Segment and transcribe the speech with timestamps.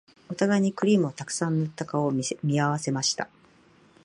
[0.29, 3.29] お互いにクリームをたくさん塗った顔を見合わせました